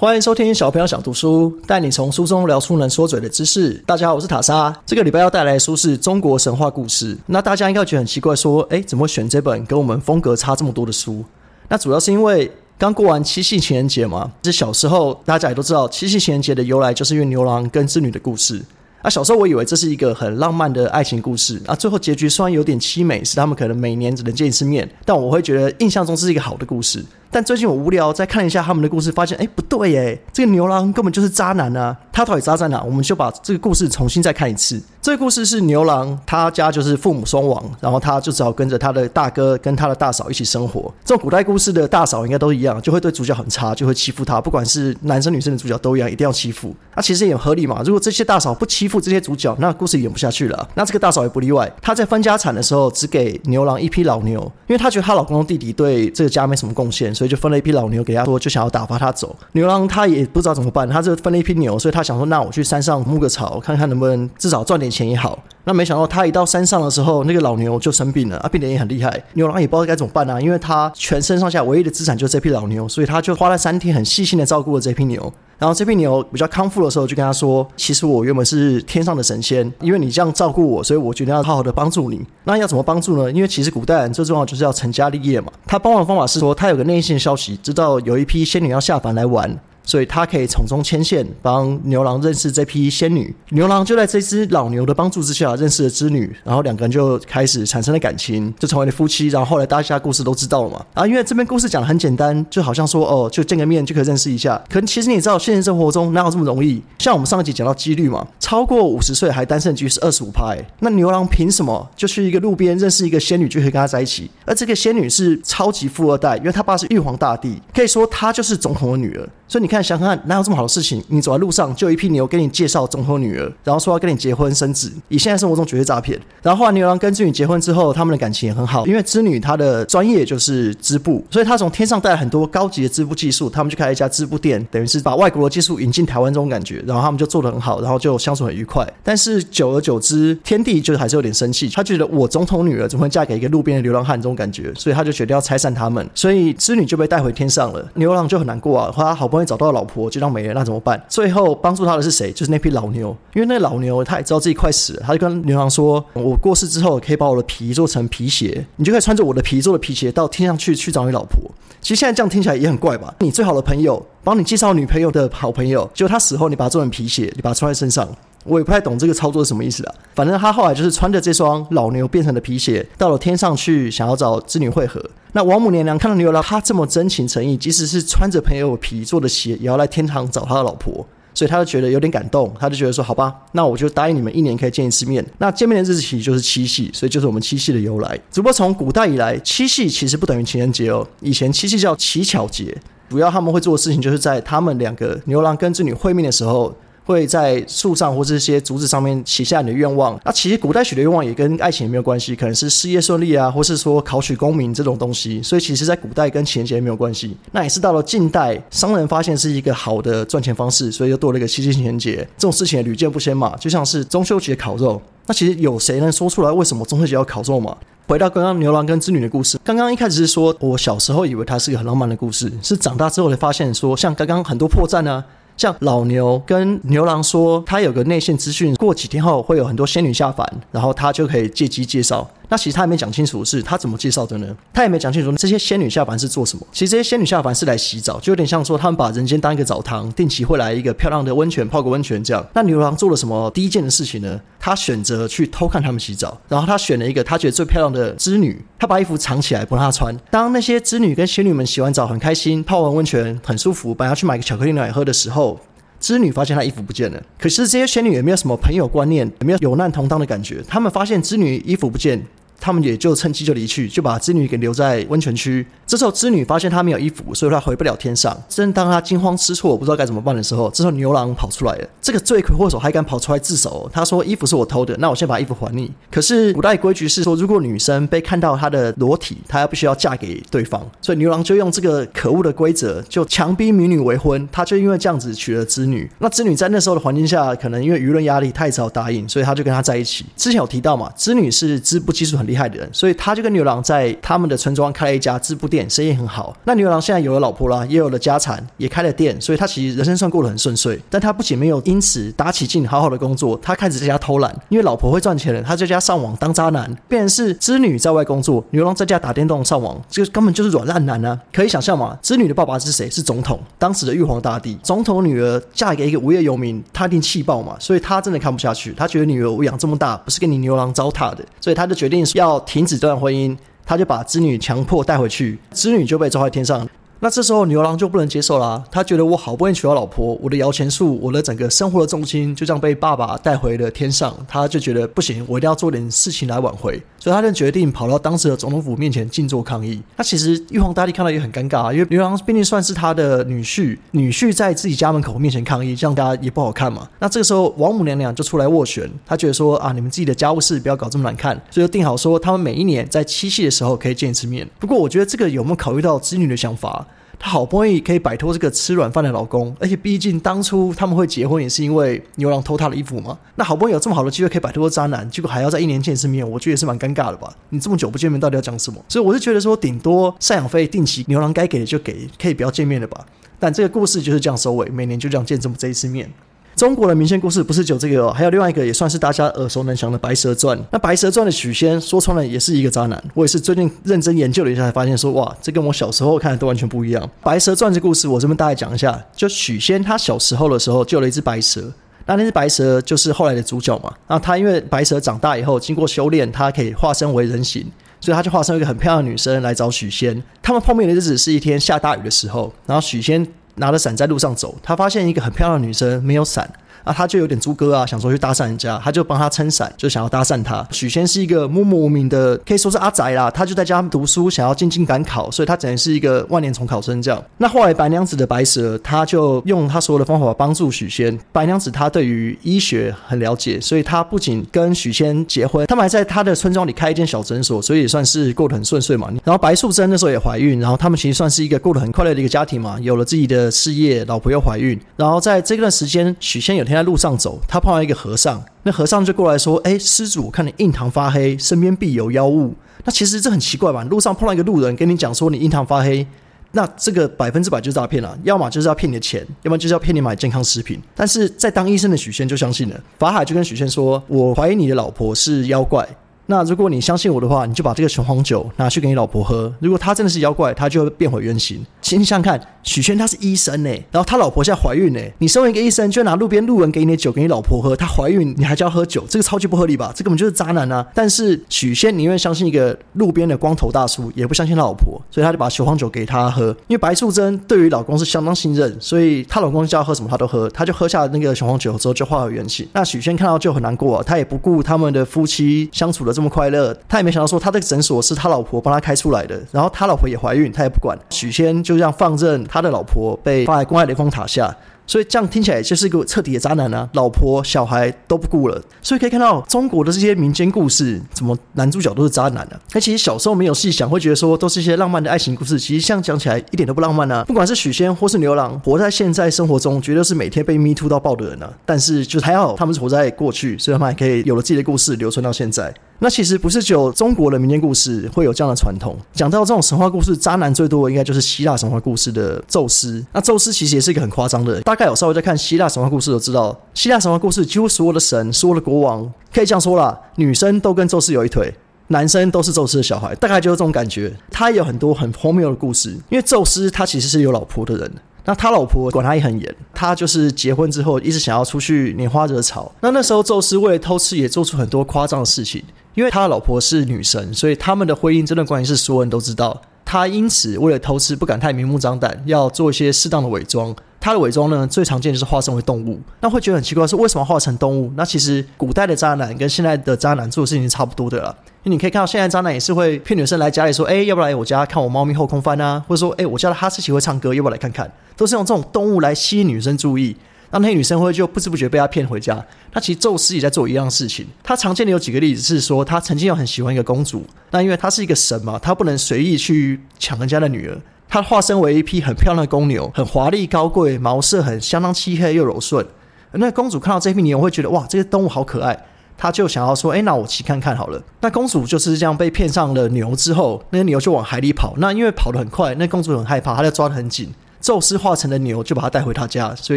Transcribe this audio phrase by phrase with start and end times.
[0.00, 3.72] 欢迎收听小朋友想读书，带你从书中聊出能说嘴的知识。
[3.84, 4.72] 大家好，我是塔莎。
[4.86, 7.18] 这个礼拜要带来的书是中国神话故事。
[7.26, 11.24] 那大家应该觉得很奇怪，说，哎，怎么会选这本跟我们风格差这么多的书？
[11.68, 12.48] 那主要是因为
[12.78, 14.30] 刚过完七夕情人节嘛。
[14.40, 18.62] 这小时候大家也都知道，七夕情人节的由来就是因为牛郎跟织女的故事。
[19.02, 21.60] 啊，小时候我以为这是一个很浪漫的爱情故事。
[21.66, 27.04] 啊，最后结局虽然有点凄美，是他们可能每年只能见一次面，但我会觉得印象中是一个好的故事。
[27.30, 31.96] 但最近我无聊，再看一下他们的故事，发现哎不对耶，这个牛郎根本就是渣男啊！
[32.12, 32.82] 他到底渣在哪？
[32.82, 34.82] 我们就把这个故事重新再看一次。
[35.00, 40.92] 这个故事是牛郎，他家就是父母双亡，然后他就只好跟着他的大哥跟他的大嫂一起生活。
[41.04, 46.74] 这种古代故事的大嫂应该都一样，就会对主角很差，就会欺负他，不管是男生女生的主角都一样，一定要欺负。
[46.96, 47.82] 那其实也合理嘛。
[47.84, 50.68] 如果这些大嫂不欺负这些主角，那故事演不下去了。
[50.74, 58.04] 那这个大嫂也不例外，她在分家产的时候只给牛郎一匹老牛，因为她觉得她老公弟弟对这个家没什么贡献，所以就分了一批老牛。
[58.04, 59.34] 给他说，就想要打发他走。
[59.52, 65.36] 牛郎他也不知道怎么办，他就分了一批牛，所以他想说，那我去山上牧个草，看看能不能至少赚点钱也好。
[65.64, 69.22] 那没想到他一到山上的时候，那个老牛就生病了，啊，病得也很厉害。
[69.34, 75.32] 牛郎也不知道该怎么办啊，因为他全身上下唯一的资产就是这批老牛，所以他就花了三天很细心的照顾了这批牛。
[75.58, 82.24] 然后这批牛比较康复的时候，就跟他说：“其实我原本是天上的神仙，因为你这样照顾我，所以我决定要好好的帮助你。
[82.44, 83.30] 那要怎么帮助呢？
[83.32, 85.52] 因为其实古代人最重要就是要成家立业嘛。
[85.66, 89.58] 他帮忙的方法是说，他有个内线消息，知道有一批仙女要下凡来玩。”
[89.88, 93.34] 所以他可以从中牵线，帮牛郎认识这批仙女。
[93.52, 99.28] 牛郎就在这只老牛的帮助之下认识了织女，然后两个人就开始产生了感情，就成为了夫妻。
[99.28, 100.84] 然后后来大家故事都知道了嘛。
[100.92, 104.62] 啊，因为这边故事讲的很简单，就好像说哦，就见个面就可以认识一下。
[104.68, 106.82] 可能其实你知道，现实生活中哪有这么容易？
[106.98, 110.62] 像我们上一集讲到几率嘛，超过五十岁还单身的几率是二十五派。
[110.80, 114.30] 那牛郎凭什么就去一个路边认识一个仙女就可以跟他在一起？
[114.44, 119.26] 而这个仙女是超级富二代，因为他爸是玉皇大帝，可以说他就是总统的女儿。
[119.48, 121.02] 所以你看，想想看，哪有这么好的事情？
[121.08, 124.92] 你走在路上，就有一批牛给你介绍总统女儿，然后说要跟你结婚生子。
[125.08, 126.20] 以现在生活中绝对诈骗。
[126.42, 136.84] 然后后来牛郎跟织女结婚之后，他们的感情也很好，因为织女她的专业就是织布，所以她从天上带了很多高级的织布技术，他们就开了一家织布店，等于是把外国的技术引进台湾这种感觉。
[136.86, 138.86] 然后他们就做得很好，然后就相处很愉快。
[139.02, 146.06] 但是久而久之，天帝就还是有点生气，他觉得我总统女儿怎么会嫁给一个路边的流浪汉这种感觉，所以他就决定要拆散他们。
[146.14, 151.02] 所以织女就被带回天上了，牛郎就很难过啊，他好不容易找到老婆，就当没了，那怎么办？
[151.08, 152.32] 最后帮助他的是谁？
[152.32, 161.40] 就是那匹老牛，因为那老牛他也知道自己快死了，他就跟牛郎说：“我过世之后，可以把我的皮做成皮鞋，你就可以穿着我的皮做的皮鞋到天上去去找你老婆。”
[161.80, 163.14] 其实现在这样听起来也很怪吧？
[163.20, 168.06] 你最好的朋友帮你介绍女朋友的好朋友，就他死后你把它做成皮鞋，你把它穿在身上。
[168.44, 169.94] 我也不太懂这个操作是什么意思啊。
[170.14, 175.02] 反正他后来就是穿着这双老牛变成的皮鞋，到了天上去，想要找织女会合。
[175.32, 181.06] 那王母娘娘看到牛郎他这么真情诚意，即使是穿着朋友皮做的鞋，也要来天堂找他的老婆，
[181.38, 182.52] 所以他就觉得有点感动。
[182.58, 185.24] 他就觉得说：“好吧，那我就答应你们，一年可以见一次面。
[185.38, 188.18] 那见面的日子起就是七夕，所以就是我们七夕的由来。
[188.28, 191.06] 只不过从古代以来，七夕其实不等于情人节哦。
[191.20, 192.76] 以前七夕叫乞巧节，
[193.08, 196.74] 主要他们会做的事情就是在他们两个牛郎跟织女会面的时候。
[197.08, 200.20] 会在树上或这些竹子上面写下你的愿望。
[200.26, 205.42] 那其实古代许的愿望也跟爱情也没有关系，可能是事业顺利啊，或是说考取功名这种东西。
[205.42, 207.34] 所以其实，在古代跟情人节没有关系。
[207.52, 212.16] 那也是到了近代，商人发现是一个好的赚钱方式，所以又多了一个七夕情人节。
[212.36, 213.56] 这种事情也屡见不鲜嘛。
[213.56, 217.74] 就像是中秋节烤肉，那其实有谁能说出来为什么中秋节要烤肉嘛？
[218.06, 225.24] 回到刚刚牛郎跟织女的故事，刚刚一开始是说我小时候以为它是一个很浪漫的故事，是长大之后才发现说，像刚刚很多破绽呢。
[225.58, 232.30] 像老牛跟牛郎说，他有个内线资讯，过几天后会有很多仙女下凡，然后他就可以借机介绍。
[232.48, 234.56] 那其实他也没讲清楚是他怎么介绍的呢？
[234.72, 236.66] 他也没讲清楚这些仙女下凡是做什么。
[236.72, 242.46] 其实这些仙女下凡是来洗澡，就有点像说他们把人间当一个澡堂，定期会来一个漂亮的温泉泡个温泉这样。
[242.54, 244.40] 那牛郎做了什么第一件的事情呢？
[244.58, 250.14] 他选择去偷看他们洗澡，然后他选了一个他觉得最漂亮的织女，他把衣服藏起来不让她穿。
[250.30, 255.58] 当那些织女跟仙女们洗完澡很开心，泡完温泉很舒服，本来要去买个巧克力奶喝的时候。
[256.00, 260.62] 织女发现她衣服不见了，可是这些仙女也没有什么朋友观念，也没有有难同当的感觉。
[260.68, 262.24] 他们发现织女衣服不见。
[262.60, 265.66] 他们也就趁机就离去，就把织女给留在温泉区。
[265.86, 268.36] 这时候织女发现她没有衣服，所以她回不了天上。
[268.48, 271.88] 正当她惊慌失措，不知道该怎么办的时候，这时候牛郎跑出来了。
[272.02, 273.88] 这个罪魁祸首还敢跑出来自首？
[273.92, 280.84] 他说：“衣服是我偷的，那我先把衣服还你。”可是古代规矩是说，如果女生被看到她的裸体，她要必须要嫁给对方。
[281.00, 284.46] 所以牛郎就用这个可恶的规则，就强逼民女为婚。
[284.50, 286.10] 他就因为这样子娶了织女。
[286.18, 290.26] 那织女在那时候的环境下，可能因为舆论压力，她也只好答应，所以他就跟她在一起。
[290.36, 292.47] 之前有提到嘛，织女是织布技术很。
[292.48, 296.56] 厉害的人，所以他就跟牛郎在他们的村庄开了一家织布店，生意很好。
[296.64, 300.98] 那牛郎现在有了老婆啦，也有了家产，也开了店，所以他其实人生算过得很顺遂。
[301.08, 311.38] 但他不仅没有因此打起劲好好的工作，他开始在家偷懒，因为老婆会赚钱了，他在家上网当渣男，变成是织女在外工作，牛郎在家打电动上网，这个根本就是软烂男啊！
[311.52, 313.08] 可以想象嘛，织女的爸爸是谁？
[313.10, 314.78] 是总统，当时的玉皇大帝。
[314.82, 326.88] 总统女儿嫁给一个无业游民，他一定气爆嘛，所以他真的看不下去，他觉得女儿我养这么大不是跟你牛郎糟蹋的，所以他就决定要停止这段婚姻，他就把织女强迫带回去，织女就被抓在天上。
[327.20, 340.00] 那这时候牛郎就不能接受啦，他觉得我好不容易娶到老婆，我的摇钱树，我的整个生活的重心就这样被爸爸带回了天上，他就觉得不行，我一定要做点事情来挽回，所以他就决定跑到当时的总统府面前静坐抗议。
[340.16, 347.08] 那其实玉皇大帝看到也很尴尬，啊因为牛郎毕竟算是他的女婿，女婿在自己家门口面前抗议，这样大家也不好看嘛。
[347.18, 354.68] 那这个时候王母娘娘就出来斡旋，她觉得说啊，你们自己的家务事不要搞这么难看，所以就定好说他们每一年在七夕的时候可以见一次面。
[354.78, 357.04] 不过我觉得这个有没有考虑到织女的想法？
[357.38, 363.38] 她好不容易可以摆脱这个吃软饭的老公，而且毕竟当初他们会结婚也是因为牛郎偷她的衣服嘛。
[363.54, 367.54] 那好不容易有这么好的机会可以摆脱渣男，结果还要在一年见一次面，我觉得也是蛮尴尬的吧？
[367.68, 369.02] 你这么久不见面，到底要讲什么？
[369.08, 373.24] 所以我是觉得说，顶多赡养费定期牛郎该给的就给，可以不要见面了吧？
[373.60, 376.30] 但这个故事就是这样收尾，每年就这样见这么这一次面。
[376.78, 380.78] 中国的民间故事不是只有这个哦，还有另外一个也算是大家耳熟能详的《白蛇传》。
[380.92, 387.24] 那《白蛇传》的许仙说穿了也是一个渣男，我也是最近认真研究了一下，才发现说哇，这跟我小时候看的都完全不一样。
[387.42, 391.92] 《白蛇传》这故事我这边大概讲一下，就许仙他小时候的时候救了一只白蛇，
[392.26, 394.14] 那那只白蛇就是后来的主角嘛。
[394.28, 397.84] 那他因为白蛇长大以后经过修炼，他可以化身为人形，
[398.20, 400.40] 所以他就化身一个很漂亮的女生来找许仙。
[400.62, 403.44] 他们碰面的日子是一天下大雨的时候，然后许仙。
[403.78, 406.70] 拿着伞在路上走，他发现一个很漂亮的女生没有伞，
[407.04, 410.86] 啊，他就有点猪哥啊，想说去搭讪人家，他就帮他撑伞，就想要搭讪他。
[410.90, 417.42] 许仙是一个默默无名的，可以说是阿宅啦，他就在家读书，想要进京赶考，所以他只能是一个万年重考生这样。
[417.58, 421.38] 那后来白娘子的白蛇，他就用他所有的方法帮助许仙。
[421.52, 429.28] 白娘子她对于医学很了解，所以她不仅跟许仙结婚，他们还在他的村庄里开一间小诊所，所以也算是过得很顺遂嘛。
[429.44, 434.98] 然后白素贞那时候也怀孕，然后他们其实算是一个过得很快乐的一个家庭嘛，有了自己的事业，老婆又怀孕。
[435.16, 442.74] 然后在这段时间，许仙有天在路上走，他碰到一个和尚，那和尚就过来说：“哎，施主，看你印堂发黑，身边必有妖物。”
[443.04, 444.02] 那其实这很奇怪吧？
[444.04, 446.26] 路上碰到一个路人跟你讲说你印堂发黑，
[446.72, 451.00] 那这个百分之百就是诈骗了，要么就是要骗你的钱，要么就是要骗你买健康食品。
[451.14, 456.06] 但是在当医生的许仙就相信了，法海就跟许仙说：“我怀疑你的老婆是妖怪。”
[456.50, 459.70] 那如果你相信我的话，你就把这个雄黄酒拿去给你老婆喝。
[459.80, 461.84] 如果她真的是妖怪，她就会变回原形。
[462.00, 470.10] 请你想想看，许仙他是医生呢，然后他老婆现在怀孕呢，你身为一个医生，就拿路边路人给你的酒给你老婆喝，她怀孕你还叫喝酒，这个超级不合理吧？
[470.16, 471.06] 这根本就是渣男啊！
[471.14, 476.68] 但是许仙宁愿相信一个路边的光头大叔，也不相信他老婆，所以他就把雄黄酒给他喝。
[476.86, 482.88] 因为白素贞对于老公是相当信任，所以她老公叫她喝什么她都喝，她就喝下那个雄黄酒之后就化为原形。
[482.94, 491.18] 那许仙看到就很难过，啊他也不顾他们的夫妻相处的这么快乐，他也没想到说他这个诊所是他老婆帮他开出来的，然后他老婆也怀孕，他也不管。
[491.28, 492.78] 许仙就这样放任他。
[492.80, 494.72] 的老婆被放在公爱雷峰塔下，
[495.08, 497.08] 所以这样听起来就是一个彻底的渣男啊！
[497.14, 502.78] 老婆、小孩都不顾了，所以可以看到中国的这些民间故事，怎么男主角都是渣男呢？
[502.90, 507.42] 他其实小时候没有细想，会觉得说都是一些浪漫的爱情故事，其实像讲起来一点都不浪漫啊！
[507.44, 511.72] 不管是许仙或是牛郎，活在现在生活中，绝对是每天被 me too 到爆的人啊！
[511.86, 515.92] 但是就还好，他们是活在过去，所以他们还可以有了自己的故事，留存到现在。
[516.20, 519.16] 那其实不是只有中国的民间故事会有这样的传统。
[519.32, 523.24] 讲到这种神话故事，渣男最多的应该就是希腊神话故事的宙斯。
[523.32, 531.72] 那宙斯其实也是一个很夸张的，大大概有稍微在看希腊神话故事都知道，希腊神话故事几乎所有的神、所有的国王，可以这样说啦，女生都跟宙斯有一腿，
[532.08, 534.34] 男生都是宙斯的小孩，大概就是这种感觉。
[534.50, 538.12] 他有很多很荒谬的故事，因为宙斯他其实是有老婆的人。
[538.44, 542.90] 那他老婆管他也很严，他就是结婚之后一直想要出去拈花惹草。
[543.00, 545.84] 那那时候宙斯为了偷吃，也做出很多夸张的事情。
[546.14, 549.80] 因为他的老婆是女神，所以他们的婚姻这段关系是所有人都知道。
[550.04, 553.94] 他因此为了偷吃，不敢太明目张胆，要做一些适当的伪装。
[554.20, 556.20] 他的伪装呢，最常见就是化身为动物。
[556.40, 558.12] 那会觉得很奇怪，是为什么化成动物？
[558.16, 561.56] 那其实古代的渣男跟现在的渣男做的事情是差不多的了。
[561.84, 570.36] 因为你可以看到，现在渣男也是会骗女生来家里说：“哎，要不要来我家看我猫咪后空翻啊？”或者说：“哎，我家的哈士奇会唱歌，要不要来看看？”都是用这种动物来吸引女生注意。
[570.70, 572.62] 让那些女生会就不知不觉被他骗回家。
[572.92, 574.46] 那其实宙斯也在做一样事情。
[574.62, 581.00] 他常见的有几个例子是说，他曾经有很喜欢一个公主，那因为他是一个神嘛，他不能随意去抢人家的女儿。
[581.28, 586.06] 它化身为一匹很漂亮的公牛，很华丽高贵，毛色很相当漆黑又柔顺。
[586.52, 588.98] 那公主看到这匹牛会觉得哇，这个动物好可爱。
[589.36, 591.22] 她就想要说，哎，那我骑看看好了。
[591.42, 594.94] 那公主就是这样被骗上了牛之后，那个牛就往海里跑。
[594.96, 597.52] 那因为跑得很快，那公主很害怕，她就抓得很紧。
[597.88, 599.96] 宙斯化成的牛就把他带回他家，所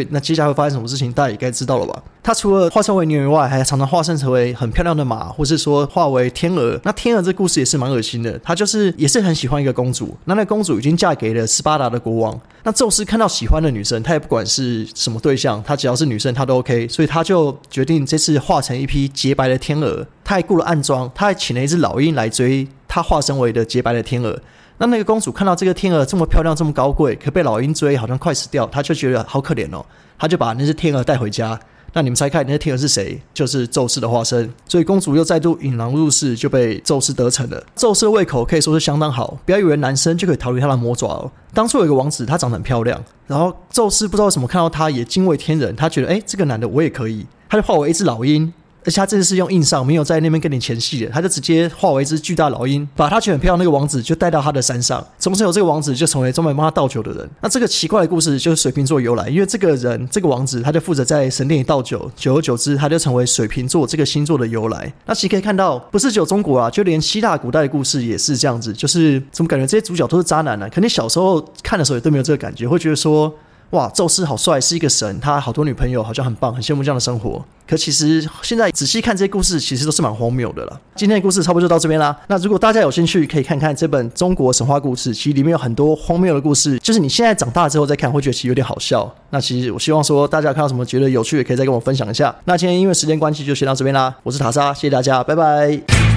[0.00, 2.02] 以那接下来会发生什么事情，大家也该知道了吧？
[2.22, 6.80] 他除了化身为牛以外，还常常化身成为很漂亮的马，或是说化为天鹅。
[6.84, 12.40] 那天鹅这故事也是蛮恶心的，他就是也是很喜欢一个公主，那那公主已经嫁给了斯巴达的国王。
[12.62, 20.06] 那宙斯看到喜欢的女生，他也不管是什么对象，他只要是女生他都 OK，所以他就决定这次化成一匹洁白的天鹅。
[20.24, 24.40] 他还雇了暗装，他还请了一只老鹰来追他化身为的洁白的天鹅。
[24.82, 29.86] 那那个公主看到这个天鹅这么漂亮、这么高贵，可被老鹰追，好像快死掉，她就觉得好可怜哦。
[30.18, 31.56] 她就把那只天鹅带回家。
[31.92, 33.22] 那你们猜看，那只天鹅是谁？
[33.32, 34.52] 就是宙斯的化身。
[34.66, 37.64] 所以公主又再度引狼入室，就被宙斯得逞了。
[37.76, 41.30] 宙斯的胃口可以说是相当好，不要以为男生就可以逃离他的魔爪哦。
[41.54, 48.52] 当初有一个王子，他长得很漂亮，然后宙斯不知道为什么看到他也惊为天人，他觉得哎，这个男的我也可以，他就化为一只老鹰。
[48.84, 55.04] 而且他这次是用硬上，没有在那边跟你前戏的，他就直接化为一只巨大老鹰，把他觉得很漂亮那个王子就带到他的山上。
[55.18, 57.30] 从此有这个王子就成为专门帮他倒酒的人。
[57.40, 64.92] 那这个奇怪的故事就是水瓶座由来，因为这个人这个王子他就负责在神殿里倒酒，久而久之他就成为水瓶座这个星座的由来。
[65.06, 70.68] 那其实可以看到，不是只有中国啊，就连希腊古代的故事也是这样子，就是怎么感觉这些主角都是渣男呢？
[70.70, 73.32] 肯定小时候看的时候也都没有这个感觉，会觉得说。
[73.72, 77.42] 哇，宙斯好帅，是一个神，他好多女朋友，好像很棒，很羡慕这样的生活。
[77.66, 80.80] 可其实现在仔细看这些故事，其实都是蛮荒谬的了。
[80.94, 82.14] 今天的故事差不多就到这边啦。
[82.28, 89.10] 那如果大家有兴趣，可以看看这本中国神话故事，其实里面有很多荒谬的故事，就是你现在长大之后再看，会觉得其实有点好笑。
[89.30, 92.34] 那其实我希望说，大家看到什么觉得有趣，也可以再跟我分享一下。
[92.44, 94.14] 那今天因为时间关系，就先到这边啦。
[94.22, 96.11] 我是塔莎，谢谢大家，拜拜。